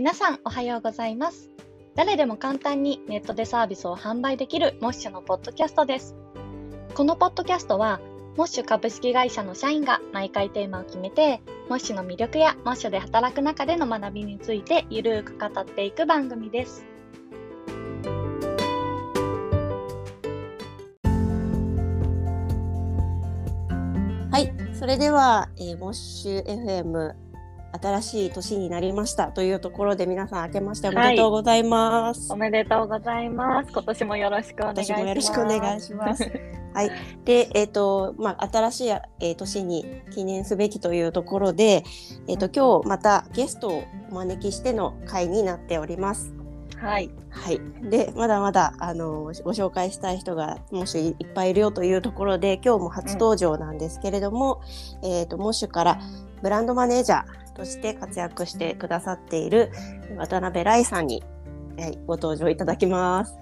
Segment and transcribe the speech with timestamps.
[0.00, 1.50] 皆さんおはようございます。
[1.94, 6.16] 誰でも簡単にネットでサービスを販売できるモッシュのポッドキャストです。
[6.94, 8.00] このポッドキャストは、
[8.34, 16.86] モッシュ株式会社の社員が毎回テーマを決めて、モッシュの魅力やモッシュで働く中での学びについてゆるく語っていく番組です。
[24.30, 27.29] はい、それでは、えー、モッシュ FM
[27.72, 32.32] 新しい年になりましたというところで皆さん明けましておめでとうございます。
[32.32, 33.72] おめでとうございます。
[33.72, 35.02] 今年もよろしくお願いします。
[35.02, 36.30] よろしくお願いします。
[36.72, 36.90] はい、
[37.24, 41.84] で、えっ、と、まあ、新しい、えー、年に記念すべきというところで、
[42.28, 46.39] えっ、と、今日またゲストをお招きしての会になっております。
[46.80, 47.10] はい。
[47.30, 47.60] はい。
[47.90, 54.62] で、まだまだ、あの、ご紹介したい人が、もしいっぱいいるよというところで、今日も初登場なんですけれども、
[55.02, 56.00] うん、えっ、と、モッシュから
[56.42, 59.70] ブランドマネージャーとして活躍してくださっている
[60.16, 61.22] 渡辺来さんに、
[61.78, 63.36] はい、ご登場いただきます。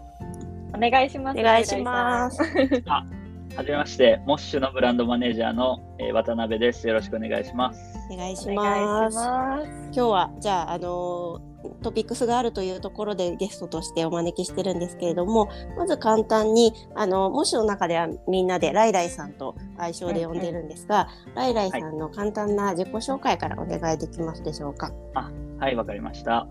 [0.75, 1.39] お願いします。
[1.39, 2.42] お願いします。
[2.86, 3.06] あ、
[3.55, 6.89] はじめまして、モッシュのブランドマネージャーの、えー、渡辺です。
[6.89, 7.80] よろしくお願いします。
[8.11, 9.17] お願いします。
[9.17, 11.41] ます今日はじゃああの
[11.83, 24.92] トピックスがあるというところでゲストとしてお招きしてるんですけれども、まず簡単にあのモッシュの中ではみんなでライライさんと愛称で呼んでるんですが、うんうん、ライライさんの簡単な自己紹介からお願いできますでしょうか。
[25.14, 26.46] あ、はい、わかりました。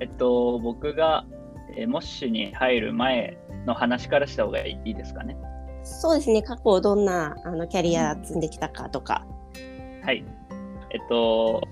[0.00, 1.24] えっと僕が、
[1.76, 5.36] えー、モッシュに入る前の話からした方がいいですかね。
[5.82, 6.42] そうですね。
[6.42, 9.26] 過去どんなあのキャリア積んできたかとか。
[10.04, 10.24] はい。
[10.90, 11.62] えっと、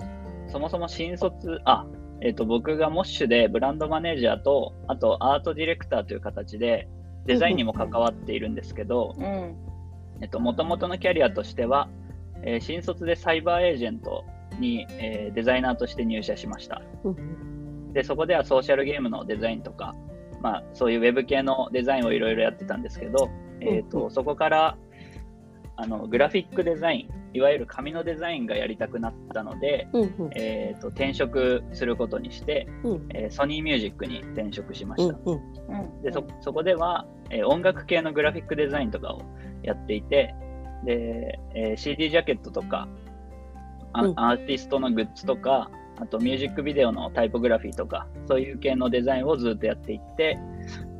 [0.48, 1.86] そもそも新卒、あ、
[2.20, 6.88] えっと、僕がモッシュでブランドマネージャーと、あとアートディレクターという形で
[7.26, 9.56] デザインにも関わっているんですけど、うん、
[10.22, 11.88] えっと、もともとのキャリアとしては、
[12.42, 14.24] えー、新卒でサイバーエージェント
[14.58, 16.82] に、えー、デザイナーとして入社しました。
[17.92, 19.94] で、そこではソーシャルゲームのデザインとか、
[20.42, 24.76] まあ、そういうウェブ系のデザインをいろいろやってたんですけど、えーと、そこから
[25.76, 39.22] あのグラフィックデザインいわゆる紙のデザインがやりたくなったので、うんうん、えーと、転職することにして、うん、えー、ソニーミュージックに転職しました、うんうん、でそそこでは、えー、音楽系のグラフィックデザインとかを
[39.62, 40.34] やっていて
[40.84, 42.88] で、えー、CD ジャケットとか
[43.92, 50.38] アーティストのグッズとかあとミュージックビデオのタイポグラフィーとかそういう系のデザインをずっとやっていって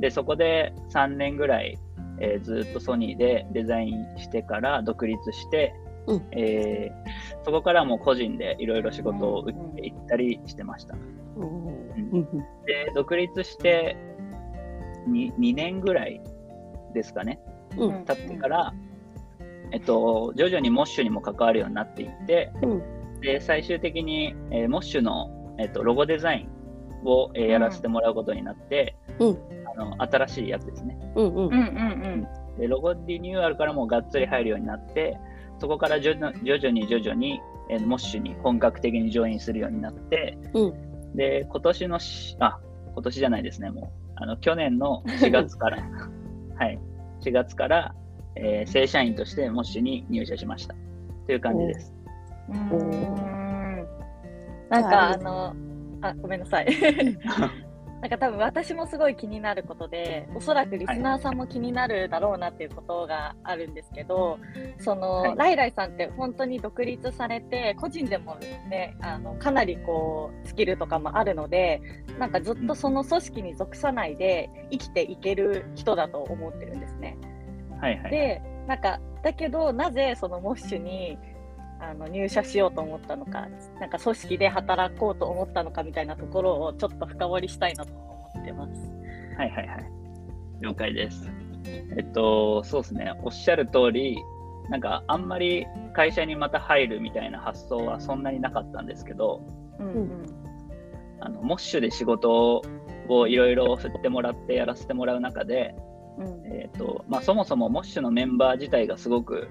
[0.01, 1.79] でそこで3年ぐらい
[2.21, 5.75] えー、ずっとソニーでデザインしてから独立して、
[6.07, 10.97] うん、えー、そこからも個人でいろいろ仕事を打っていったりしてました。
[11.37, 12.31] うん、
[12.65, 13.97] で独立して
[15.09, 16.21] 2, 2年ぐらい
[16.95, 17.39] ですかね、
[17.77, 18.75] うん、経ってから、
[19.73, 22.53] えっと、徐々にモッシュにも関わるようになっていって、
[23.21, 26.49] で最終的に、えー、モッシュの、えっと、ロゴデザイ
[27.05, 29.35] ンを、えー、やらせてもらうことになって、あ
[29.77, 30.99] の新しいやつですね。
[31.15, 32.27] うんうん。
[32.59, 35.19] で、ロゴリニューアルからもがっつり入るようになって、
[35.59, 42.59] そこから徐々徐々に徐々に、えー、モッシュに本格的にジョインするようになって、うん、で、今年のし、あ、
[42.95, 44.13] 今年じゃないですね、もう。
[44.17, 45.79] あの、去年の4月から、
[46.57, 46.79] はい、
[47.21, 47.95] 4月から、
[48.37, 50.75] えー、正社員としてモッシュに入社しました。
[51.27, 51.95] という感じです。
[52.49, 53.87] うん。
[54.71, 55.55] なんか、あの、
[56.01, 56.67] あ、ごめんなさい。
[58.01, 64.39] なんか多分私もすごい気になることでおそらくリスナーさんも気になるだろうなっていうことがあるんですけど、
[64.79, 68.37] その、はい、ライライさんって本当に独立されて個人でも
[68.69, 71.81] ねあのかなりこうスキルとかもあるので
[72.19, 77.17] なんかずっとその組織に属さないで生きていける人だと思ってるんですね。
[77.81, 81.19] はいはい、でなんかだけどなぜそのモッシュに
[81.81, 83.49] あの入社しようと思ったのか、
[83.81, 88.73] なんか組織で働こうと思ったのかみたいなところをちょっと深掘りしたいなと思ってます。
[89.37, 89.91] はいはいはい。
[90.61, 91.31] 了解です。
[91.97, 94.19] えっと、そうですね、おっしゃる通り、
[94.71, 99.43] なんかあんまり会社にまた入るみたいな発想はそんなになかったんですけど、
[99.79, 100.27] うんうん、
[101.21, 102.63] あのモッシュで仕事
[103.09, 105.75] をいろいろ振ってもらってやらせてもらう中で、
[106.19, 109.49] うん、えーとまあ、そもそもモッシュのメンバー自体がすごく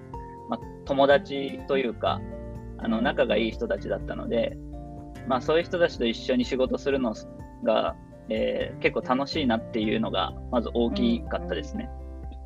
[0.49, 2.21] まあ、友達というか
[2.77, 4.57] あの仲がいい人たちだったので、
[5.27, 7.15] まあ、そういう人たちと一緒に仕事するの
[7.63, 7.95] が、
[8.29, 11.89] えー、結構楽しいなっていうのがまず大きかったですね。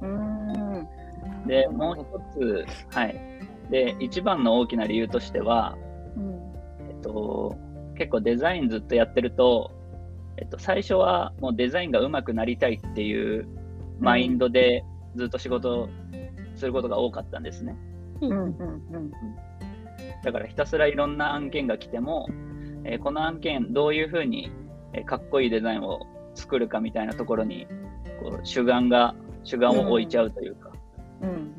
[0.01, 0.87] うん。
[1.45, 2.65] でもう一つ、
[2.95, 3.19] はい、
[3.69, 5.77] で一番の大きな理由としては、
[6.15, 7.57] うん、えっと、
[7.97, 9.71] 結構デザインずっとやってると、
[10.37, 13.47] えっと、最初はもうデザインが上手くなりたいっていう
[13.99, 14.83] マインドで
[15.15, 15.89] ずっと仕事
[16.59, 17.75] することが多かったんですね。
[18.21, 18.31] うん。
[18.31, 19.11] うんうん、
[20.23, 22.27] だからひたすらいろんな案件が来ても、
[22.83, 24.51] えーこの案件どういうふうに、
[24.93, 27.67] えーかっこいいデザインを作るかみたいなところに
[28.21, 30.71] こう主眼が主眼を置いちゃうというか、
[31.21, 31.49] うんうん。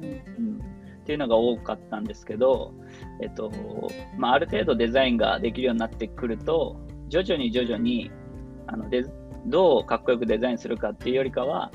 [1.01, 2.73] っていうのが多かったんですけど、
[3.21, 3.51] えっと
[4.17, 6.77] まあ、ある程度デザインができるようになってくると
[7.09, 8.11] 徐々に徐々に
[8.67, 9.05] あのデ
[9.47, 11.71] どうかっこよくデザインするかっていうよりかは、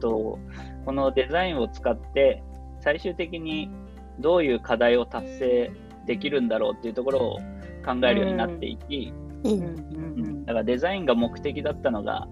[0.00, 0.38] と、
[0.84, 2.42] このデザインを使って
[2.80, 3.70] 最終的に
[4.18, 5.72] どういう課題を達成
[6.06, 7.38] できるんだろうっていうところを
[7.84, 9.12] 考えるようになっていき、
[9.44, 9.60] ううん。
[9.62, 10.44] ん。
[10.44, 12.26] だからデザインが目的だったのが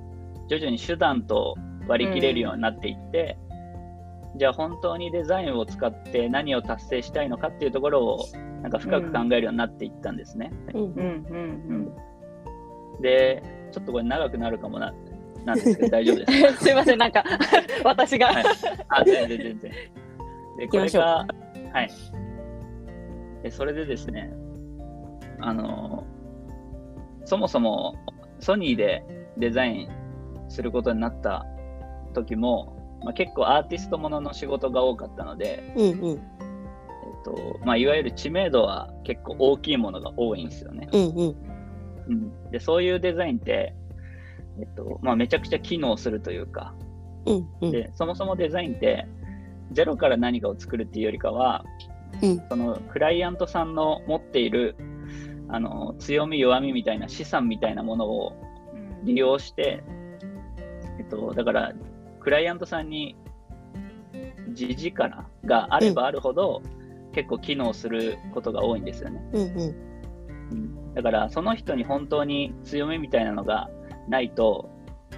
[0.49, 1.55] 徐々に手段と
[1.87, 3.39] 割り切れるようになっていって、
[4.37, 8.25] じゃあ本当にデザインを使って何を達成したいのかっていうところを
[8.63, 10.53] なんか深く考えるようになっていったんですね。
[10.75, 10.83] うん。
[10.83, 11.93] うん。
[12.97, 13.03] うん。
[13.03, 13.43] で
[13.73, 14.93] ちょっとこれ長くなるかもな
[15.45, 16.47] なんですけど 大丈夫です。
[16.47, 17.25] うんすいませんなんか
[17.85, 18.45] 私が、はい。
[18.89, 19.73] あ全然全然。
[20.59, 21.27] でこれが
[21.73, 21.91] はい。
[23.43, 24.33] でそれでですね
[25.41, 26.05] あの
[27.25, 27.95] そもそも
[28.41, 29.05] ソニーで
[29.37, 29.89] デザイン
[30.49, 31.47] することになった
[32.15, 36.09] 時も、まあ、結構アーティストものの仕事が多かったので、うんうん。
[36.11, 36.19] えっ
[37.25, 40.89] とまあ、いわゆる知名度は結構大きいものが多いんですよね。
[40.93, 41.37] うんうん。
[42.09, 43.75] うん、でそういうデザインって、
[44.61, 46.75] えっとまあ、めちゃくちゃ機能するというか。
[47.27, 47.71] うんうん。
[47.71, 49.07] でそもそもデザインって
[49.73, 51.65] ゼロから何かを作るっていうよりかは
[52.23, 52.43] うん。
[52.49, 54.77] そのクライアントさんの持っている
[55.49, 58.33] あの強み弱みみたいな資産みたいなものを
[59.05, 59.83] 利用して、
[60.99, 61.73] えっと、だから
[62.21, 63.17] クライアントさんに
[64.53, 65.11] 地力
[65.45, 66.63] があればあるほど、
[67.15, 69.23] 結構機能することが多いんですよね。
[69.33, 69.89] うんうん。
[70.51, 73.71] うん、だからその人に本当に強みみたいなのが
[74.09, 74.71] ないと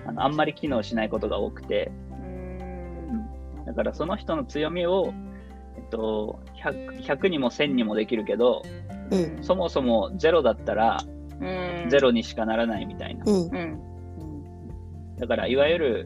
[0.07, 1.91] あのあんまり機能しないことが多くて。
[2.11, 3.65] うん。
[3.67, 5.13] だからその人の強みを、
[5.77, 8.63] えっと、100, 100にも1000にもできるけど
[9.11, 9.43] うん。
[9.43, 11.03] そもそもゼロだったら
[11.41, 11.89] うん。
[11.89, 13.49] ゼロにしかならないみたいな、うん。
[13.49, 15.17] うん。
[15.19, 16.05] だからいわゆる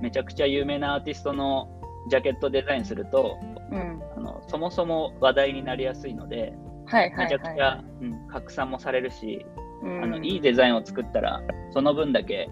[0.00, 1.68] めちゃくちゃ有名なアーティストの
[2.10, 3.38] ジャケットデザインすると
[3.72, 4.00] うん。
[4.16, 6.54] あのそもそも話題になりやすいので
[6.86, 7.24] はいはいはい。
[7.24, 11.42] めちゃくちゃ、うん、拡散もされるし、うんあのいいデザインを作ったら
[11.72, 12.48] その分だけ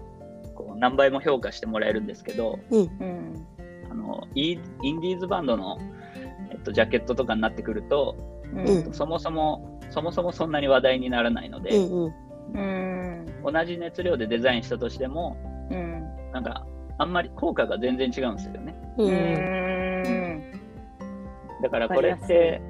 [0.53, 3.47] こう何倍も評価してもらえるんですけどうん。
[3.89, 5.79] あのイインディーズバンドの、
[6.51, 8.15] えっと、ジャケットとかになってくると、
[8.53, 8.93] うん。
[8.93, 12.13] そもそもそもそもそんなに話題にならないので、うんうん。
[12.53, 13.53] うん。
[13.53, 15.37] 同じ熱量でデザインしたとしても
[15.71, 16.03] うん。
[16.33, 16.65] なんか
[16.97, 18.75] あんまり効果が全然違うんですよね。
[18.97, 19.13] ううん。
[19.13, 20.51] ん
[21.61, 22.61] だからこれって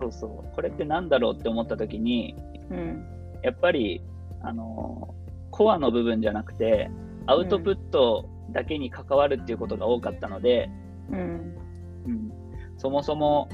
[0.00, 0.54] そうそう。
[0.54, 2.36] これってなんだろうって思った時に
[2.70, 4.02] うんやっぱり
[4.42, 5.14] あの
[5.50, 6.90] コアの部分じゃなくて
[7.26, 10.70] アウトプットだけに関わるっていうことが多かったので、
[11.10, 11.56] うん。
[12.04, 12.32] うん、
[12.76, 13.48] そもそも、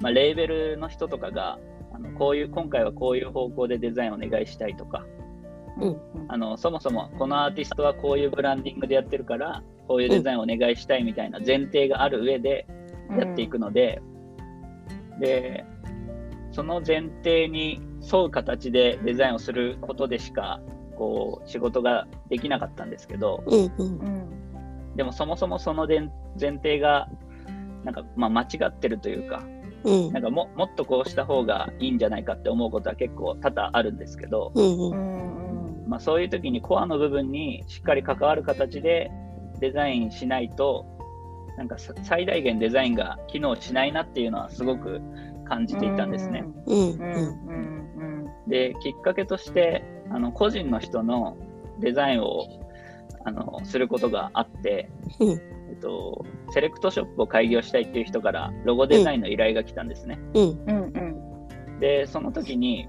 [0.00, 1.58] まあ、レーベルの人とかが
[1.92, 5.04] あのこういう今回はこういう方向でデザインお願いしたいとか
[5.80, 6.00] うん。
[6.28, 12.66] あのそもそもこのアーティストはこういうブランディングでやってるからこういうデザインをお願いしたいみたいな前提がある上で
[13.18, 14.00] やっていくので、
[15.18, 15.64] で
[16.52, 17.80] その前提に
[18.12, 20.60] 沿う形でデザインをすることでしか
[20.96, 23.98] こう仕事ができなかったんですけどうんうん。
[23.98, 24.40] うん
[24.96, 27.08] でもそもそもその前前提が
[27.84, 29.42] なんかまあ間違ってるというか
[29.84, 30.12] うん。
[30.12, 35.86] なんかももっとこうした方がいいんじゃないかって思うことは結構多々あるんですけど、うんううん。
[35.86, 39.10] んまあ、そういう時にコアの部分にしっかり関わる形で
[39.60, 40.86] デザインしないと
[41.56, 45.00] なんかさ最大限デザインが機能しないなっていうのはすごく
[45.48, 46.44] 感じていたんですね。
[46.66, 47.79] うんうんうん
[48.50, 51.36] できっかけとしてあの個人の人の
[51.78, 52.46] デザインを
[53.24, 55.40] あのすることがあって、うん。
[55.70, 60.18] えっと、セレクトショップを開業したいっていう人からロゴデザインの依頼が来たんですね。
[60.34, 60.64] うん。
[60.66, 60.82] うん
[61.68, 61.78] うん。
[61.78, 62.88] でその時に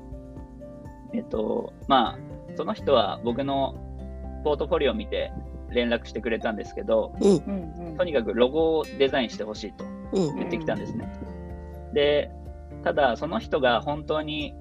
[1.14, 2.20] えっとまあ
[2.58, 3.76] その人は僕の
[4.44, 5.32] ポートフォリオを見て
[5.70, 7.32] 連絡してくれたんですけどうん。
[7.32, 7.98] うんうん。
[7.98, 10.36] とにかくロゴをデザインしてほしいとうん。
[10.38, 11.08] 言ってきたんですね。
[11.94, 12.32] で
[12.84, 14.56] ただその人が本当に、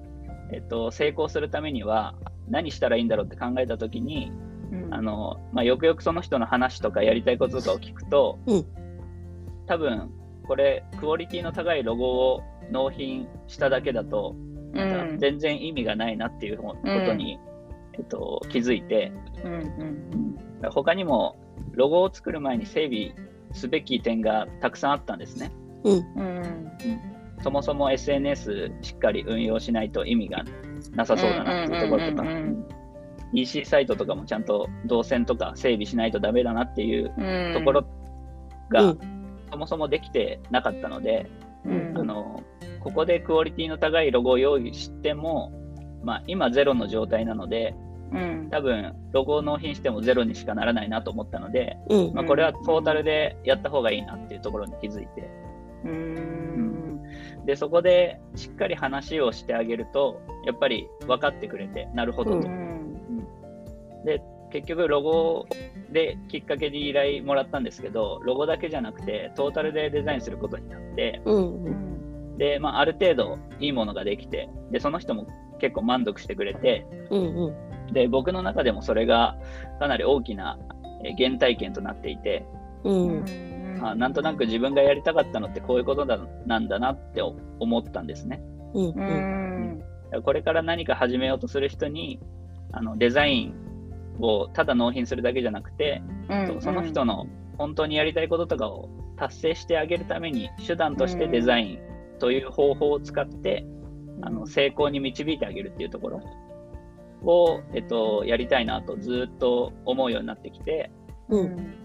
[0.51, 2.15] えっと、成功するためには
[2.49, 4.31] 何したらいいんだろうって考えた時に
[4.71, 4.93] うん。
[4.93, 8.65] あの、まあ、よくよくその人の話とかやりたいこととかを聞くと、うん。
[9.67, 10.09] 多分
[10.47, 14.35] これクオリティの高いロゴを納品しただけだと
[14.73, 15.17] うん。
[15.19, 17.39] 全然意味がないなっていうことに、
[17.93, 19.11] えっと、気づいて
[19.43, 19.57] うんう
[20.67, 20.71] ん。
[20.71, 21.37] 他にも
[21.71, 23.13] ロゴを作る前に整備
[23.53, 25.51] すべき点がたくさんあったんですね。
[25.83, 25.93] うん。
[25.93, 26.71] うん
[27.43, 30.43] そもそも SNS しっかり運用しないと意味が
[30.93, 32.23] なさそうだなっていうところとか。
[33.33, 37.53] EC サイトとかもちゃんと動線とか整備しないとダメだなっていううん。
[37.53, 37.85] ところ
[38.69, 38.99] が、うん。
[39.49, 41.29] そもそもできてなかったので、
[41.65, 41.97] うん。
[41.97, 42.43] あの
[42.81, 45.53] ここでクオリティの高いロゴを用意しても
[46.03, 47.75] まあ、今ゼロの状態なので、
[48.11, 48.49] うん。
[48.51, 52.13] 多分ロゴを納品してもゼロにしかならないなと思ったので、うん。
[52.13, 55.29] まあ、これはトータルでやった方がいいなっていうところに気づいて、
[55.85, 56.80] うーん。
[57.45, 62.47] で、そこでしっかり話をしてあげると、やっぱり分かってくれて、なるほどと。
[62.47, 62.95] うん。
[64.05, 64.21] で、
[64.51, 65.47] 結局ロゴ
[65.91, 72.37] できっかけで依頼もらったんですけど、ロゴだけじゃなくて、トータルでデザインすることになって、うん。
[72.37, 75.27] で、まあ、ある程度いいものができて、で、その人も
[75.59, 79.37] 結構満足してくれて、うんうんで、僕の中でもそれが
[79.79, 80.57] かなり大きな
[81.03, 82.45] えー原体験となっていて、
[82.83, 83.25] うん
[83.81, 88.41] あなんとなく自分がやりたかったのってこういうことだなんだなって思ったんですね。
[88.73, 89.79] うんううんん。
[89.79, 92.19] だからこれから何か始めようとする人に
[92.71, 93.55] あのデザイン
[94.19, 96.61] をただ納品するだけじゃなくて、うん。
[96.61, 101.79] その人の本当にやりたいこととかを達成してあげるために手段としてデザイン
[102.19, 103.65] という方法を使って、
[104.21, 106.21] あの成功に導いてあげるっていうところ
[107.23, 110.91] を、えっと、やりたいなとずっと思うようになってきて
[111.29, 111.75] うん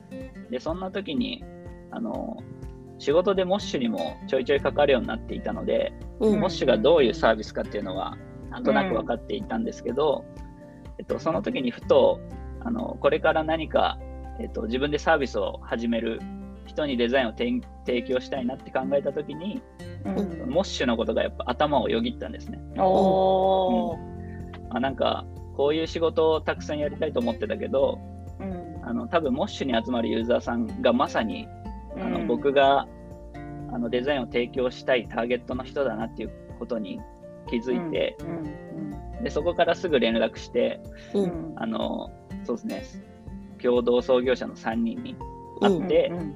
[0.50, 1.44] でそんな時に
[1.90, 2.36] あの
[2.98, 8.16] 仕事でモッシュにもちょいちょいかかるようになっていたので、うんモッシュがどういうサービスかっていうのは
[8.50, 10.24] なんとなく分かっていたんですけど、
[10.98, 12.20] えっと、その時にふと
[12.64, 13.98] あのこれから何か、
[14.40, 16.20] えっと、自分でサービスを始める
[16.64, 19.62] 人にデザインを提提供したいなって考えた時に
[20.04, 20.50] うん。
[20.50, 22.58] モッシュのことがやっぱ頭をよぎったんですね。
[22.78, 23.98] おー。
[24.70, 25.26] あなんか
[25.56, 27.98] こういう仕事をたくさんやりたいと思ってたけど
[28.40, 28.84] うん。
[28.84, 31.48] あの多分モッシュに集まるユーザーさんがまさに
[31.96, 32.86] あの、うん僕が
[33.72, 37.00] あのデザインを提供したいターゲットの人だなっていうことに
[37.48, 39.22] 気づいて、うん。
[39.22, 40.80] でそこからすぐ連絡して。
[41.56, 42.10] あの
[42.44, 43.04] そうですね
[43.60, 45.16] 共同創業者の3人に
[45.60, 46.34] うん会って、うん。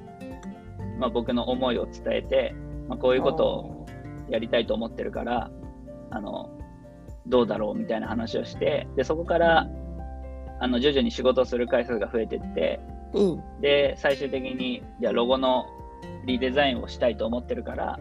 [0.99, 2.53] まあ、僕の思いを伝えて、
[2.87, 3.87] まあ、こういうことを
[4.29, 5.49] やりたいと思ってるから
[6.11, 6.49] あの
[7.27, 9.67] どうだろうみたいな話をしてでそこから
[10.59, 12.79] あの徐々に仕事をする回数が増えていって
[13.13, 15.65] うんで最終的にじゃあロゴの
[16.25, 17.99] リデザインをしたいと思ってるから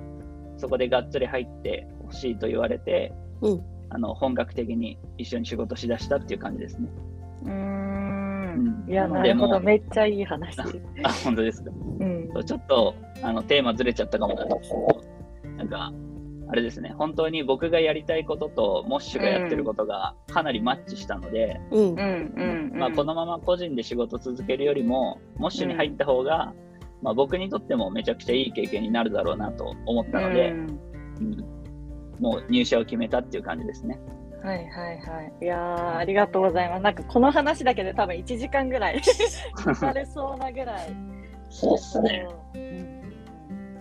[0.56, 6.88] そこでがっつり入ってほしいと言われて、うんあの本格的に一緒に仕事しだしたっていう感じですね。
[7.42, 8.90] うーうんん。
[8.90, 9.60] いや、なるほど。
[9.60, 10.60] めっちゃいい話。
[10.60, 12.28] あ本当ですかうん。
[12.44, 14.76] ちょっとあのテーマずれちゃったかもなんですけ
[15.48, 15.92] ど、なんか、
[16.50, 22.34] あれですね、本当に僕がやりたいことと、モッシュがやってることがかなりマッチしたので、うんうん。
[22.72, 22.78] うん。
[22.78, 26.52] まあ、このまま個人で仕事続けるよりも、モッシュに入った方が、
[27.02, 31.60] まあ、僕にとってもめちゃくちゃいい経験になるだろうなと思ったので、うんうん
[32.20, 33.98] もう入社を決めたっていう感じですね。
[34.42, 35.32] はいはいはい。
[35.40, 36.82] いやー、ありがとうございます。
[36.82, 39.00] なんかこの話だけで多分1時間ぐらい
[39.74, 40.94] されそうなぐらい。
[41.48, 42.28] そうですね。
[42.54, 43.00] うんうん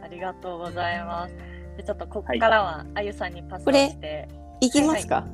[0.01, 1.48] ありがとうございます。
[1.79, 4.27] でちょっとここからはあゆさんにパスをして、
[4.59, 5.25] いきますか？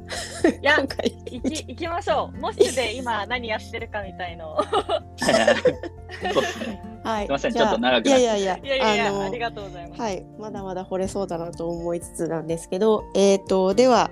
[0.61, 2.37] いや今回いき行きましょう。
[2.39, 4.53] モッシュで今何やってるかみたいの。
[4.53, 4.63] を。
[4.63, 6.83] そうですね。
[7.03, 7.25] はい。
[7.25, 7.53] すいません。
[7.53, 10.01] ちょっと長くいやいやいやいやいやいや、ありがとうございます。
[10.03, 14.11] はい、まだまだ掘れそうだなと思いつつなんですけど、えー、とでは、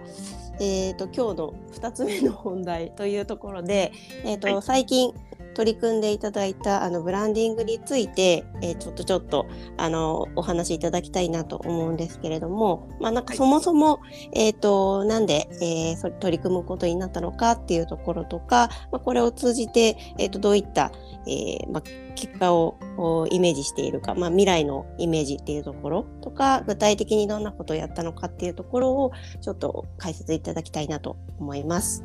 [0.60, 3.92] えー、と今日の2つ目の本題というところで、
[4.24, 4.62] えーとはい。
[4.64, 5.14] 最近
[5.54, 14.02] 取り組んでいただいたあのブランディングについて、えーちょっとちょっとあのお話しいただきたいなと思うんですけれども、まあ、なんかはいそもそも、
[14.34, 20.92] えー、となんで、えー取り組むことになったのかっていうところとか、まあ、これを通じて、えー、とどういった、
[21.28, 21.84] えーまあ、
[22.16, 32.04] 結果をおイメージしているか、まあ、未来のイメージっていうところとか具体的にどんなことをやったのかっていうところをちょっと解説いただきたいなと思います。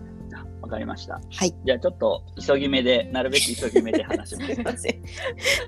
[0.68, 1.14] あわかりました。
[1.14, 1.54] はい。
[1.64, 4.64] じゃあちょっと急ぎ目で、なるべく急ぎ目で話します すい。
[4.64, 5.02] ません。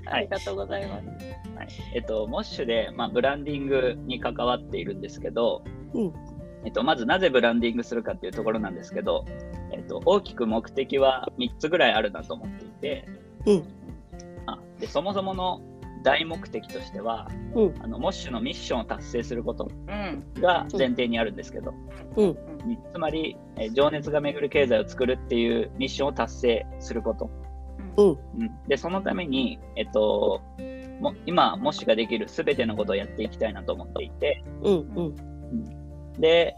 [0.05, 1.07] ありがとうございます。
[1.55, 6.13] はいえっと、モッシュで、まあ、ブランディングに関わっているんですけど、うん
[6.63, 9.25] えっと、まずなぜブランディングするかっていうところなんですけど、
[9.71, 13.07] えっと、大きく目的は3つぐらいあるなと思っていて、
[13.45, 13.63] うん
[14.47, 15.61] あでそもそもの
[16.03, 17.75] 大目的としては、うん。
[17.81, 20.23] あのモッシュのミッションを達成することうん。
[20.41, 21.73] が前提にあるんですけど、
[22.15, 22.37] うん。
[22.93, 27.29] つまり、えー情熱が巡る経済を作るっていうミッションを達成すること。
[27.97, 28.09] うん。
[28.09, 30.41] うん、で、そのために、えっと、
[30.99, 35.15] も今、もしができるすべてのことをやっていきたいなと思っていて、うんうん。
[36.19, 36.55] で、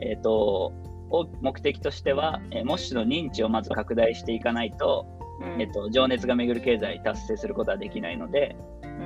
[0.00, 0.72] えっと、
[1.10, 5.17] お目的としては、えーモッシュの認知をまず拡大していかないと、うん
[5.58, 8.56] えっと、情熱が巡る経済達成することはできないので、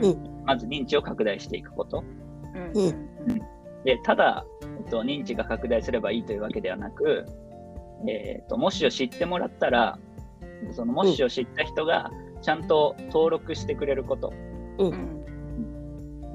[0.01, 0.45] うん。
[0.47, 2.05] まず認知を拡大していくこと。
[2.55, 2.85] うん。
[2.85, 3.39] うん。
[3.85, 7.27] で、ただ、えっと、認知が拡大すればいいというわけではなく、
[8.09, 9.99] えっと、モッシュを知ってもらったら、
[10.73, 12.11] そのモッシュを知った人が
[12.41, 14.33] ちゃんと登録してくれること。
[14.79, 15.23] うん。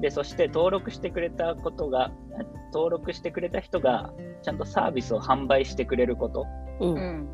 [0.00, 2.12] で、そして登録してくれたことが、
[2.72, 4.12] 登録してくれた人が、
[4.42, 6.46] ちゃんとサービスを販売してくれること。
[6.80, 7.28] うん。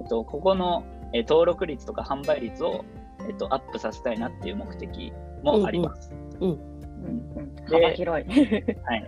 [0.00, 2.84] えっと、ここの、えー登録率とか販売率を、
[3.28, 5.12] えっと、アップさせたいなっていう目的
[5.42, 6.12] もあります。
[6.40, 6.50] うん。
[6.50, 8.26] うんで幅広い。
[8.84, 9.06] はい、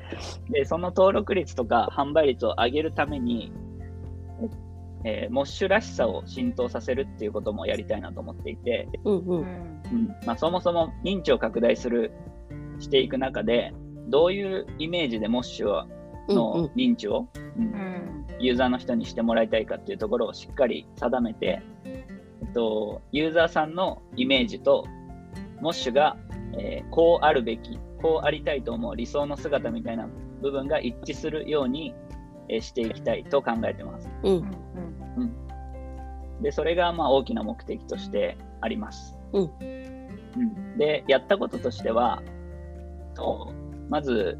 [0.50, 3.52] でその登録率とか販売率を上げるために、
[5.04, 9.40] えーモッシュらしさを浸透させるっていうこともやりたいなと思っていて、うんううん。
[9.40, 10.08] んうん。
[10.26, 12.12] まあ、そもそも認知を拡大する
[12.78, 13.72] していく中で
[14.08, 15.84] どういうイメージでモッシュ
[16.28, 16.36] うん。
[16.36, 17.26] の認知を、
[17.56, 18.26] うんうん。
[18.40, 21.62] ユーザーの人にしてもらいたいかっていうところをしっかり定めて、
[22.52, 24.86] と、ユーザーさんのイメージと
[25.60, 26.16] モッシュが、
[26.58, 30.08] えーこうあるべきこうありたいと思う理想の姿みたいな
[30.42, 31.94] 部分が一致するように、
[32.48, 34.08] えーしていきたいと考えてます。
[34.22, 34.50] うん。
[35.16, 36.42] うん。
[36.42, 39.16] で、それがまあ大きな目的としてあります。
[39.32, 39.50] うん。
[39.60, 39.64] う
[40.42, 40.78] ん。
[40.78, 42.22] で、やったこととしては、
[43.14, 43.52] と
[43.88, 44.38] まず、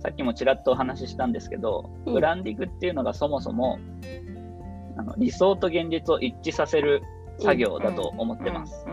[0.00, 2.14] さっきもちらっとお話ししたんですけど、うん。
[2.14, 3.78] ブランディングっていうのがそもそも
[4.98, 7.02] あの理想と現実を一致させる
[7.38, 8.86] 作業だと思ってます。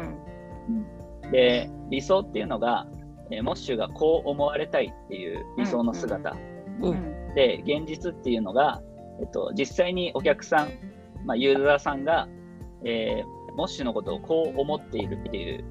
[1.32, 2.88] で、理想っていうのが、
[3.32, 6.36] えーモッシュがこう思われたいっていう理想の姿。
[7.36, 8.82] で、現実っていうのが、
[9.20, 10.70] えっと、実際にお客さん、
[11.26, 12.28] まあ、ユーザーさんが、
[12.84, 15.66] えーモッシュのことをこう思っているっていう、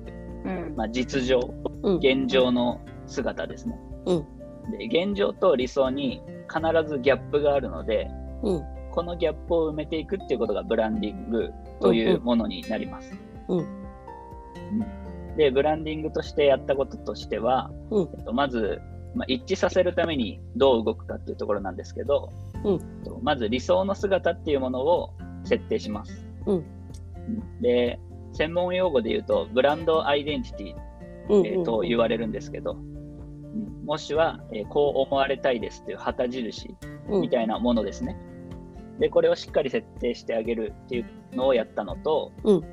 [0.45, 0.75] うん。
[0.77, 1.39] まあ、実情、
[1.83, 1.97] うん。
[1.97, 3.79] 現状の姿ですね。
[4.07, 4.27] うん。
[4.79, 8.09] で現状と理想に必ずギャップがあるので、
[8.43, 8.63] うん。
[8.91, 11.51] このギャップを埋めていくっていうことがブランディング
[11.81, 13.13] というものになります。
[13.49, 13.59] うん。
[13.59, 15.37] うん。
[15.37, 18.09] で、ブランディングとしてやったこととしては、うん。
[18.17, 18.81] えっと、まず、
[19.15, 22.33] まあ、一致させるためにどう動くかっていうところなんですけど、
[22.65, 22.75] うん。
[22.75, 25.11] えっとまず理想の姿っていうものを
[25.45, 26.27] 設定します。
[26.47, 26.57] うん。
[26.57, 26.65] うん
[27.61, 27.99] で、
[28.33, 30.75] 専門用語で言うと、ブランドアイデンティティ
[31.29, 31.47] うん。
[31.47, 33.87] えーと言われるんですけど、うん。
[33.87, 36.75] もしは、えーこう思われたいですっていう旗印
[37.09, 37.21] うん。
[37.21, 38.17] みたいなものですね。
[38.99, 42.65] で、これをしっかり設定してあげるっていうのをやったのと、うん。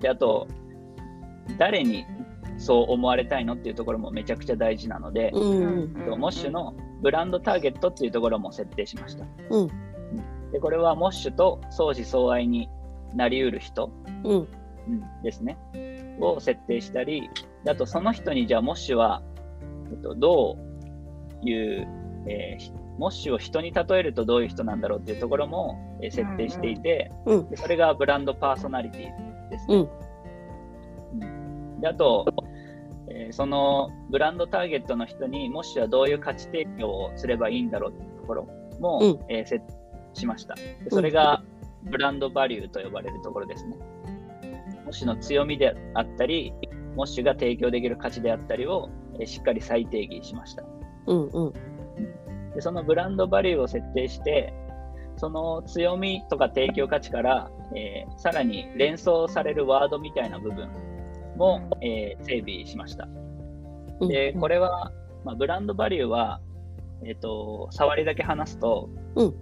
[0.00, 0.48] であと、
[1.58, 2.04] 誰に
[2.56, 5.42] そう思われたいのっていうところもめちゃくちゃ大事なので、うん。
[5.42, 5.96] うん。
[5.98, 9.24] えっとモッシュのブランドターゲットっていうところも設定しました。
[9.50, 9.68] うん。
[10.52, 12.68] で、これはモッシュと相思相愛に
[13.14, 13.90] なりうる人、
[14.24, 14.48] うん。
[14.88, 15.58] うんですね、
[16.20, 17.28] を設定したり、
[17.64, 19.22] であとその人にじゃあモッシュは、
[19.90, 20.56] えっと、ど
[21.42, 21.88] ういう、
[22.26, 29.88] えーひモッシュを人に例えるとどういう人なんだろうっていうところも、えー設定していて、うんでそれがブランドパーソナリティですね。
[31.22, 32.26] うんであと、
[33.08, 38.46] えーそのブランドターゲットの人にモッシュはどういう価値提供をすればいいんだろうっていうところ
[38.80, 39.64] も、うんえー設
[40.12, 40.54] しました。
[40.54, 41.42] でそれが
[41.84, 43.78] ブランドバリューと呼ばれるところですね。
[44.84, 46.52] モッシュの強みであったり、
[46.96, 50.64] モッシュが提供できる価値であったりを、えーしっかり再定義しました。
[51.06, 51.52] うんうん
[52.54, 54.52] で、そのブランドバリューを設定して、
[55.16, 60.68] その強みとか提供価値から、えーさらに連想されるワードみたいな部分
[61.36, 63.08] も、えー整備しました。
[64.00, 64.08] うん。
[64.08, 64.92] で、これは、
[65.24, 66.40] まあ、ブランドバリューは、
[67.04, 69.34] えっ、と、触りだけ話すと、うん。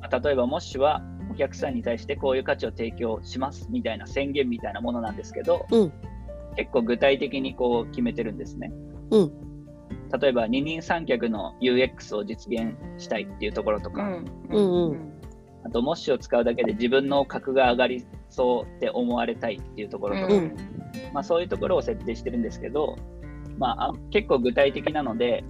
[0.00, 5.92] まあ例えば、モッシュはお客さんに対してこういう価値を提供しますみたいな宣言みたいなものなんですけど、うん。
[6.56, 8.72] 結構具体的にこう決めてるんですね。
[9.10, 9.45] うん
[10.20, 14.24] 例えば、二人三脚の UX を実現したいっていうところとか、うん。
[14.50, 15.12] うんうん。
[15.64, 20.56] あと、モッシュを使うだけで自分の格が上がりそうって思われたいっていうところとか、うん。
[21.12, 22.96] まあ、そういうところを設定してるんですけど、
[23.58, 25.44] まあ、あ結構具体的なので、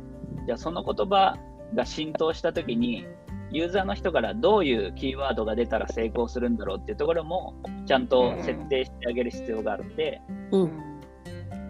[0.46, 1.36] じゃあその言葉
[1.74, 3.06] が浸透したときに、
[3.50, 7.54] ユーザーの人からどういうキーワードが出たら成功するんだろうっていうところも、
[7.86, 10.70] ちゃんと設定してあげる必要があって、うん。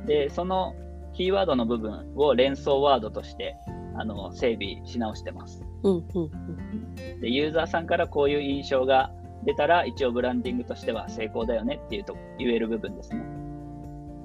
[0.06, 0.74] で、その
[1.16, 3.56] キーワードの部分を連想ワードとして
[3.96, 5.64] あの整備し直してます。
[5.82, 6.30] うんうん
[7.20, 9.10] で、ユーザーさんからこういう印象が
[9.44, 13.22] 出たら、一応ブランディングとしては成功だよねっていうと言える部分ですね。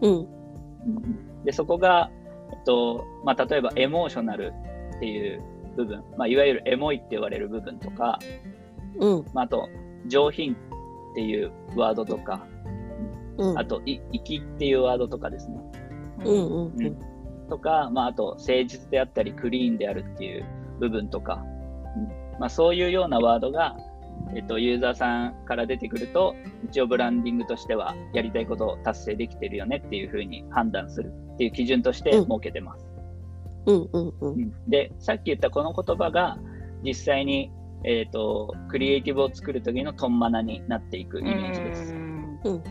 [0.02, 0.28] うん。
[1.46, 2.12] で、そこが、
[2.52, 4.54] えっと、まあ、例えばエモーショナル
[4.98, 5.42] っていう
[5.78, 8.20] 部分、まあ、いわゆるエモいって言われる部分とか、
[9.00, 9.26] うん。
[9.34, 9.70] まあ、あと、
[10.08, 10.58] 上品っ
[11.16, 12.46] ていうワードとか、
[13.38, 13.60] うん。
[13.60, 15.71] あと、い粋っていうワードとかですね。
[16.26, 16.98] うんうんうん。
[17.50, 20.46] とか、まあ、あと、誠実であったり、クリーンであるっていう
[20.80, 21.44] 部分とか、
[21.96, 23.78] うんまあ、そういうようなワードが、
[24.36, 32.88] えっと、ユーザーさんから出てくると、一応ブランディングとしてはやりたいことを達成できてるよねっていうふうに判断するっていう基準として設けてます。
[33.66, 34.34] うんうんうん。
[34.34, 34.54] うん。
[34.70, 36.38] で、さっき言ったこの言葉が
[36.84, 37.52] 実際に、
[37.84, 41.94] えっとクリエイティブを作る時のトンマナになっていくイメージです。
[41.94, 42.64] うん。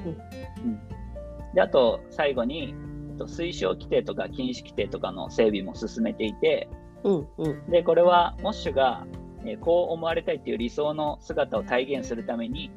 [1.54, 2.74] で、あと最後に、
[3.20, 6.68] と、推奨規定とか禁止規定とかの整備も進めていて、
[7.04, 7.70] うんうん。
[7.70, 9.06] でこれはモッシュが、
[9.44, 12.70] えーこう思われたいっていう理想の姿を体現するために、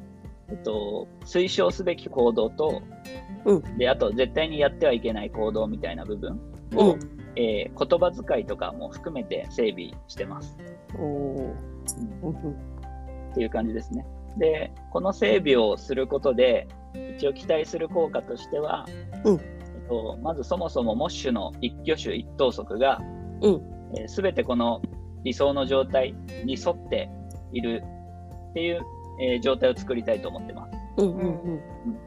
[0.48, 2.82] えっと、推奨すべき行動と、
[3.44, 6.40] うであと絶対にやってはいけない行動みたいな部分
[6.72, 7.00] うを、ん。
[7.36, 10.56] えー言葉遣いとかも含めて整備してます。
[10.98, 12.52] おうん。
[13.32, 14.06] っていう感じですね。
[14.38, 16.66] でこの整備をすることで
[17.16, 18.84] 一応期待する効果としては、
[19.24, 19.53] うん
[19.88, 23.00] と、まずそもそもモッシュの一挙手一投足が、
[23.42, 23.62] うん。
[23.96, 24.80] えー、全てこの
[25.24, 27.08] 理想の状態に沿って
[27.52, 27.82] いる
[28.50, 28.80] っていう、
[29.20, 30.72] えー状態を作りたいと思ってます。
[30.98, 31.26] うんうんうん。
[31.26, 31.62] うん。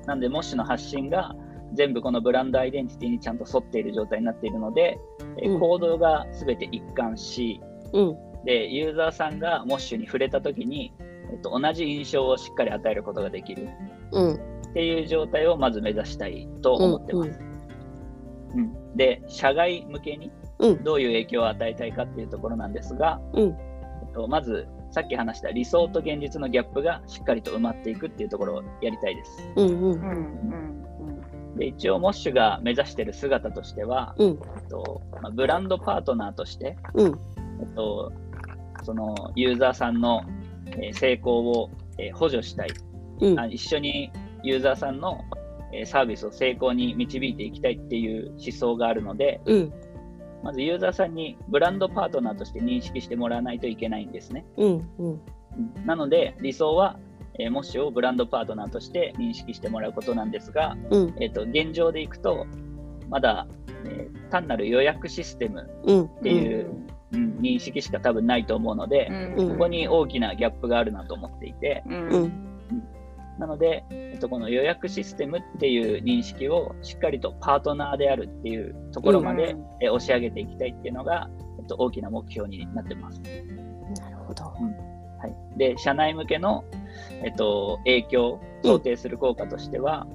[0.05, 1.35] なんで、モッシュの発信が
[1.73, 4.99] 全部このブランドアイデンティティにちゃんと沿っている状態になっているので、
[5.41, 5.59] えーうん。
[5.59, 7.61] 行動が全て一貫し、
[7.93, 8.17] うん。
[8.45, 10.93] で、ユーザーさんがモッシュに触れたときに、
[11.31, 13.69] えっと、同じ印象をしっかり与えることができる
[14.11, 14.33] うん。
[14.33, 17.39] っていう状態をまず目指したいと思ってます。
[17.39, 17.46] うん
[18.95, 20.83] で、社外向けにうん。
[20.83, 23.49] どういう影響を与えたいかっていうところなんですが、うん。
[23.49, 23.53] え
[24.09, 29.31] っと、まずさっき話した理想と現実のギャップがしっかりと埋まっていくっていうところをやりたいです。
[29.55, 29.73] うんうん。
[29.73, 30.13] うんう
[30.73, 30.77] ん
[31.57, 34.27] で一応、モッシュが目指している姿としては、うん。
[34.27, 34.35] えっ
[34.69, 37.19] とまあ、ブランドパートナーとして、うん。
[37.59, 38.11] えっと、
[38.83, 40.21] そのユーザーさんの、
[40.67, 42.69] えー成功を、えー補助したい、
[43.21, 43.39] うん。
[43.39, 44.11] あ一緒に
[44.43, 45.46] ユーザーさんの、えー
[45.85, 49.73] サービスを成功に導いていきたいっていう思想があるので、うん。
[50.43, 54.45] まずユーザーさんにブランドパートナーとして認識してもらわないといけないんですね。
[54.57, 55.11] うんうん。
[55.11, 55.21] うん
[55.85, 56.99] なので、理想は、
[57.39, 61.15] えーモッシュをブランドパートナーとして認識してもらうことなんですが、うん。
[61.19, 62.45] えっと現状でいくと、
[63.09, 63.47] まだ、
[63.85, 66.03] えー単なる予約システムうん。
[66.05, 66.69] っていう、
[67.13, 69.49] うん認識しか多分ないと思うので、うん。
[69.51, 72.09] ここに大きなギャップがあるなと思っていて、うん。
[72.09, 72.46] うん
[73.39, 83.21] なので、えっと、この予約システムっていう認識をしっかりとパートナーであるっていうところまで、うんえ押し上げていきたいっていうのが、えっと、大きな目標になってます。
[83.21, 84.43] なるほど。
[84.45, 84.51] は
[85.55, 86.63] い、で、社内向けの、
[87.23, 90.07] えっと、影響、想定する効果としては、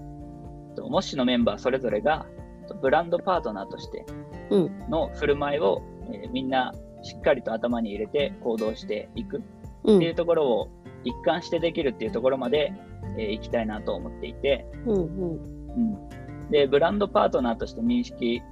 [0.70, 2.26] えっと、モッシュのメンバーそれぞれが、
[2.62, 4.04] えっとブランドパートナーとして
[4.50, 4.78] うん。
[4.88, 5.82] の振る舞いを、
[6.12, 6.72] えーみんな
[7.04, 9.42] しっかりと頭に入れて行動していく
[9.84, 10.68] うんっていうところを
[11.04, 12.72] 一貫してできるっていうところまで、
[13.18, 15.02] えー行きたいなと思っていて、うんうん。
[15.02, 18.42] うん、で、ブランドパートナーとして認識、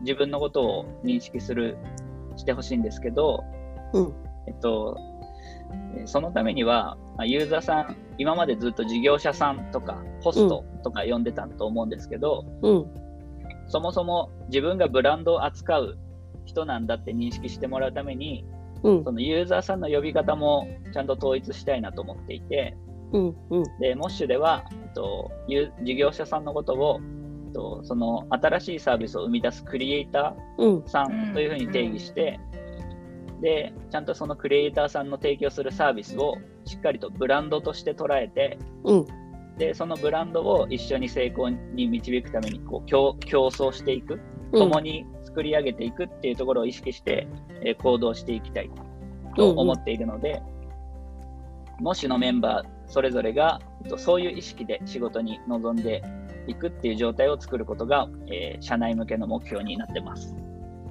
[0.00, 1.76] 自分のことを認識する、
[2.36, 3.44] してほしいんですけど、
[3.92, 4.14] うん。
[4.46, 4.96] えっと、
[5.96, 12.86] えーそのためには、まあユーザーさん、今までずっと事業者さんとか、ホストとか呼んでたと思うんですけど、うん。
[13.68, 15.98] そもそも自分がブランドを扱う
[16.46, 18.44] 人なんだって認識してもらうために、
[18.82, 19.04] うん。
[19.04, 22.76] そのユーザーさんの呼び方もちゃんと統一したいなと思っていて、
[23.12, 23.64] うんうん。
[23.80, 27.00] で、モッシュでは、えっと、ゆ事業者さんのことを、
[27.46, 30.78] えっと、その新しいサービスを生み出すクリエイタうん。
[30.78, 32.38] ーさんというふうに定義して、
[33.40, 39.06] で、ちゃんとそのクリエイターさんの提供するサービスをしっかりとブランドとして捉えて、うん。
[39.56, 44.20] で、そのブランドを一緒に成功に導くためにこう競競争していく、
[44.52, 44.58] うん。
[44.60, 47.28] 共に作り上げていくっていうところを意識して、
[47.62, 48.70] えー行動していきたい
[49.36, 50.42] と思っているので、
[51.80, 56.02] もしのメンバーそれぞれが、えっと、そういう意識で仕事に臨んで
[56.46, 60.34] いくっていう状態を作ることが、えー社内向けの目標になってます。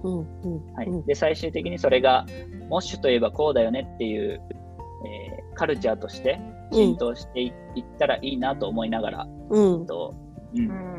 [0.04, 2.26] うんうんはいうんで最終的にそれが、
[2.70, 4.42] モッシュといえばこうだよねっていう、
[5.06, 6.40] えーカルチャーとして
[6.72, 7.54] 浸透してい,、っ
[7.98, 9.88] たらいいなと思いながら、うん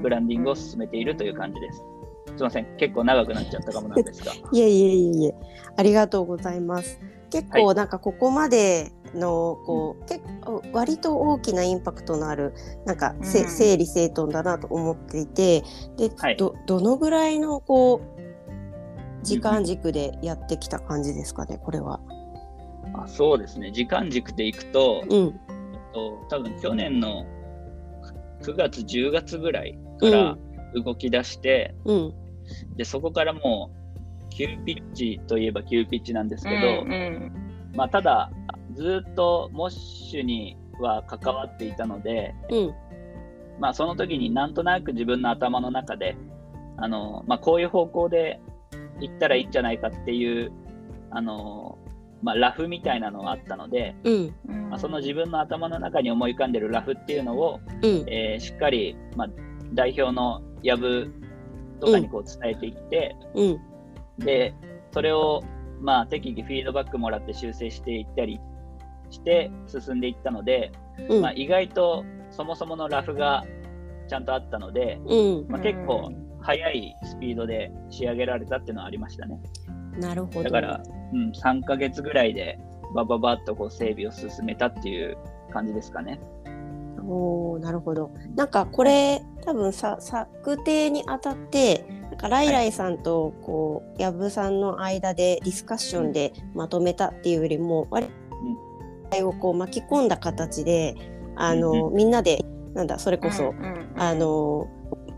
[0.03, 1.79] ブランディングを進めているという感じです。
[2.27, 4.33] すみません、結構長くなっちゃったかもなんですが。
[4.53, 5.35] いえいえいえいえ、
[5.77, 7.01] ありがとうございます。
[7.31, 13.49] 結構はなんかここまでのこう、結構割と大きなインパクトのあるなんかせ、うん。
[13.49, 15.63] 整理整頓だなと思っていて、
[15.97, 16.37] で、はい。
[16.37, 22.01] どどのぐらいのこう時間軸でやってきた感じですかね、これは。
[22.95, 25.33] あそうですね、時間軸でいくと、うん、えっ
[25.93, 27.27] と多分去年の
[28.43, 30.39] 9月、10月ぐらいから
[30.75, 32.15] 動き出して、うん、
[32.77, 33.79] でそこからもう
[34.31, 37.33] 急ピッチといえば急ピッチなんですけど、うん。
[37.75, 38.31] まあ、ただ、
[38.79, 42.75] ずっとモッシュには関わっていたので、うん、
[43.59, 46.17] まあ、その時になんとなく自分の頭の中で、
[46.77, 48.41] あのまあ、こういう方向で
[49.01, 50.53] 行ったらいいんじゃないかっていう、
[51.11, 51.79] あの
[52.23, 59.29] まあ、ラフみたいなのがあったので、うん、うんまあ、その自分の頭の中に思い浮かんでるラフっていうのを、うん、えーしっかり、まあ、
[59.75, 61.13] 代表のヤブ
[61.81, 64.55] とかにこう伝えていって、うん、で、
[64.93, 65.43] それを、
[65.81, 68.41] まあ、適宜フィードバックもらって修正していったり
[69.11, 70.73] して進んでいったので、
[71.09, 73.45] うん、まあ、意外とそもそものラフが
[74.09, 79.39] ちゃんとあったので、うん、まあ、結構速いスピードで仕上げられたっていうのはありましたね。
[79.99, 80.43] なるほど。
[80.45, 82.59] だから、うん、3ヶ月ぐらいで
[82.95, 85.17] バババッとこう整備を進めたっていう
[85.53, 86.21] 感じですかね。
[87.07, 88.11] おーなるほど。
[88.37, 98.13] なんかこれ多分さ策定にあたってなんかライライさんとこうヤブさんの間でディスカッションでまとめたっていうよりも割と
[99.23, 100.95] をこう巻き込んだ形で
[101.37, 102.45] あの、うみんなで
[102.75, 103.93] なんだそれこそ、うんうんうん。
[103.97, 104.69] あの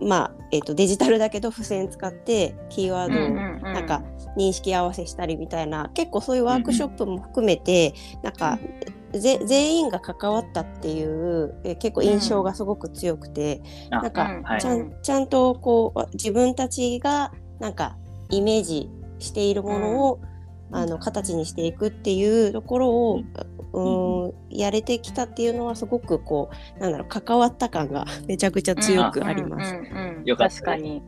[0.01, 3.63] まあえっ、とデジタルだけど付箋使ってキーワードをうんうんうん。
[3.63, 4.03] なんか
[4.37, 8.59] 認識合わせしたりみたいな結構そういうワークショップも含めて、なんか、
[9.13, 14.61] ぜ全員が関わったっていうえ結構印象がすごく強くて、あなんか、はい。
[14.61, 17.97] ちゃんちゃんとこう自分たちがなんか
[18.31, 20.21] イメージしているものを、
[20.73, 23.21] あの形にしていくっていうところを、
[23.73, 29.75] うんやれてきたっていうのはすごくこうなんだろう関わった感がめちゃくちゃ強くあります。
[29.75, 31.03] うんうんうんよかった確かに。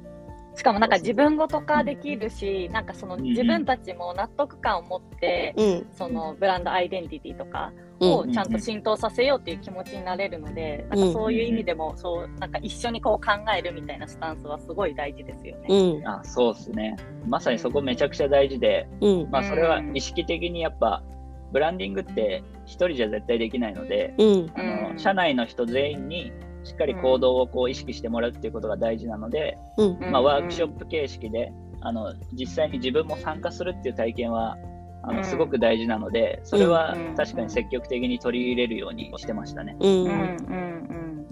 [0.55, 5.87] しかもなんか自分ごと化できるし、なんかそのん自分たちも納得感を持って、うん。
[5.97, 15.67] そのブランドアイデンティティとかうんをちゃんと浸透させようっていう気持ちになれるので、なんかそういう意味でもそうなんか一緒にこう考えるみたいなスタンスはすごい大事ですよね。
[15.71, 16.07] うん。
[16.07, 16.97] あそうですね。
[17.27, 19.31] まさにそこめちゃくちゃ大事で、うん。
[19.31, 21.03] まあ、それは意識的にやっぱ、
[21.53, 24.51] ブランディングって一人じゃ絶対できないので、うん。
[24.57, 24.93] あうん。
[24.95, 26.33] の社内の人全員に
[26.65, 29.99] しっかり行動をこう意識してもらうっていうことが大事なので、うん。
[30.11, 34.57] まあ、うんワークショップ形式であの実際に自分も参加するっていう体験は
[35.03, 35.17] あうん。
[35.17, 37.15] のすごく大事なので、それはうん。
[37.17, 39.77] 確かに積極的に取り入れるようにしてましたね。
[39.81, 39.89] うん。
[39.89, 41.29] うんうん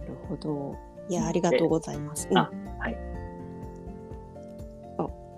[0.00, 0.74] なるほど。
[1.08, 2.28] いやありがとうございます。
[2.30, 2.38] うん。
[2.38, 2.96] あはい。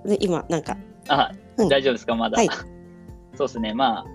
[0.06, 0.76] で今なんか。
[1.08, 1.68] あ、うん。
[1.68, 2.38] 大丈夫ですか、まだ。
[2.38, 2.48] はい
[3.40, 4.07] そうですね、まあ、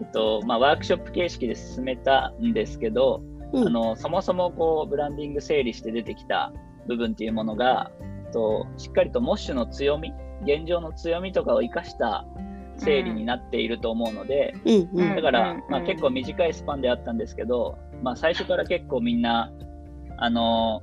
[0.00, 3.22] えっと、まあ、ワークショップ形式で進めたんですけど、
[3.52, 3.68] うん。
[3.68, 6.50] あの、そもそもこう、ブランディング整理して出てきた
[6.86, 12.24] 部分っていうものが、えっと、しっかりとモッシュの強み、現状の強みとかを生かした
[12.78, 15.16] 整理になっていると思うので、うんうん。
[15.16, 19.52] だから、うんまあ、結構短いスパンであったんですけど、まあ、最初から結構みんな、
[20.16, 20.80] あの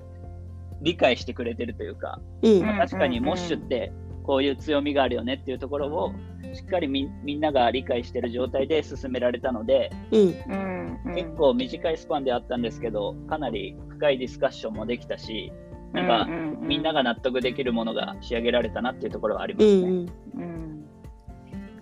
[0.81, 2.61] 理解してくれてるというか、うん。
[2.61, 6.13] まあ、確かにモッシュってこういう強みがあるよねっていうところを
[6.53, 11.13] しっかりみみんなが理解してる状態で進められたので、うん。
[11.15, 15.51] 結構短いスパンであったんですけどかなり深いディスカッションもできたし
[15.93, 19.71] なんかうううみんなが納得できるものが仕上げられたなっていうところはありますね。
[19.81, 20.11] うんうん。
[20.35, 20.85] うん。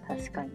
[0.08, 0.50] 確かに。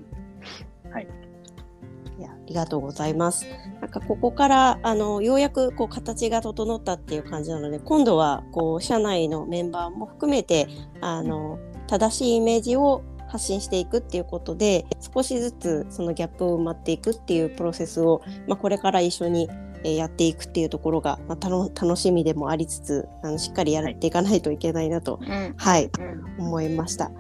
[2.19, 3.47] いやありがとうございます。
[3.81, 10.69] なんかここからあのようやくこう形が整ったっていう感じなので今度はこう社内のメンバーも含めて
[11.01, 19.49] あの正しいイメージを発信していくっていうことで少しずつそのギャップを埋まっていくっていうプロセスを、まあ、これから一緒に
[19.85, 25.91] えーやっていくっていうところが、まあ、たの楽しみでもありつつあのしっかりやっていかないといけないなと、うんはい、
[26.39, 27.07] うん思いました。
[27.07, 27.11] あ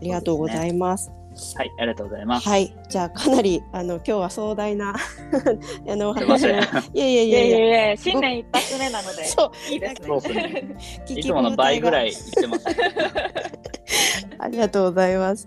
[0.00, 1.10] りがとうございます。
[1.56, 2.48] はい、ありがとうございます。
[2.48, 4.94] はい、じゃあかなりあの今日は壮大な
[5.88, 6.62] あのお話をいやい
[6.94, 10.20] やいいやいやいややいや、新年一発目なので、 そういいですね。
[10.20, 10.76] すね。
[11.08, 12.66] いつもの倍ぐらい応言ってます。
[14.38, 15.46] ありがとうございます。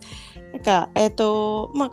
[0.53, 1.91] なんかえっ、とまあ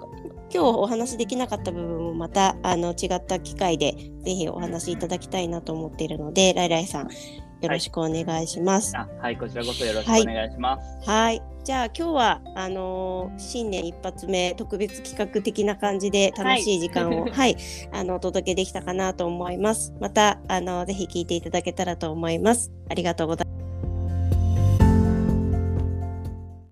[0.52, 3.92] 今日お話しできなかった部分もまたあの違った機会で
[4.24, 7.11] ぜひお話しいただきたいなと思っているのでライライさん
[7.64, 8.96] よろしくお願いします。
[8.96, 11.09] あはい、こちらこそよろしくお願いします。
[11.09, 11.42] はい。
[11.64, 17.57] じゃあ今日はあのー新年一発目特別企画的な感じで楽しい時間をははいい、
[17.90, 19.94] あのお届けできたかなと思います。
[19.98, 22.70] またあのぜひ聞いていただけたらと思います。
[22.90, 23.93] ありがとうございます。